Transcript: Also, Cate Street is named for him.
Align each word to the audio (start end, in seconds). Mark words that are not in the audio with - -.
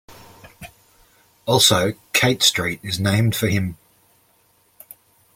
Also, 1.45 1.93
Cate 2.11 2.41
Street 2.41 2.79
is 2.81 2.99
named 2.99 3.35
for 3.35 3.45
him. 3.45 3.77